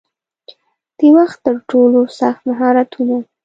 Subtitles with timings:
[0.97, 3.15] د وخت ترټولو سخت مهارتونه